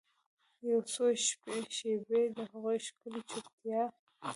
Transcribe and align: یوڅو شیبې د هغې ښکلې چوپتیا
یوڅو 0.69 1.05
شیبې 1.75 2.21
د 2.35 2.37
هغې 2.51 2.77
ښکلې 2.85 3.21
چوپتیا 3.29 3.81